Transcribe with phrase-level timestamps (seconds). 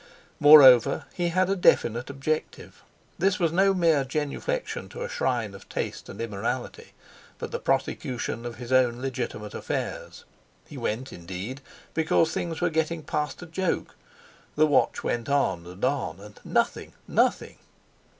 [0.39, 2.81] Moreover, he had a definite objective.
[3.19, 6.93] This was no mere genuflexion to a shrine of taste and immorality,
[7.37, 10.25] but the prosecution of his own legitimate affairs.
[10.67, 11.61] He went, indeed,
[11.93, 13.95] because things were getting past a joke.
[14.55, 17.59] The watch went on and on, and—nothing—nothing!